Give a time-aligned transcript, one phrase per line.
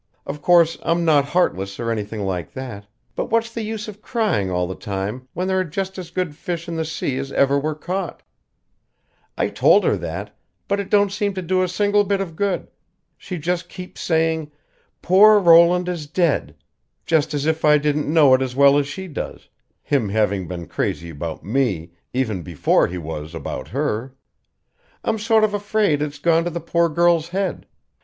[0.25, 4.49] Of course, I'm not heartless or anything like that; but what's the use of crying
[4.49, 7.59] all the time when there are just as good fish in the sea as ever
[7.59, 8.23] were caught?
[9.37, 10.35] I told her that,
[10.67, 12.67] but it don't seem to do a single bit of good.
[13.15, 14.51] She just keeps saying,
[15.03, 16.55] 'Poor Roland is dead,'
[17.05, 19.49] just as if I didn't know it as well as she does
[19.83, 24.15] him having been crazy about me even before he was about her.
[25.03, 27.67] I'm sort of afraid it's gone to the poor girl's head.